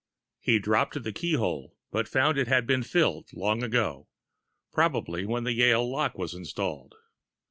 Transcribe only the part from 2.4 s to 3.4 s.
had been filled